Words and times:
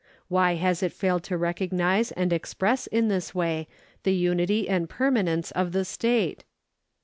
Why 0.29 0.55
has 0.55 0.81
it 0.81 0.93
failed 0.93 1.21
to 1.25 1.37
recognise 1.37 2.11
and 2.13 2.33
express 2.33 2.87
in 2.87 3.07
this 3.07 3.35
way 3.35 3.67
the 4.01 4.15
unity 4.15 4.67
and 4.67 4.89
permanence 4.89 5.51
of 5.51 5.73
the 5.73 5.85
state 5.85 6.43